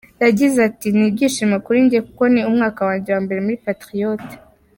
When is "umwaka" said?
2.49-2.79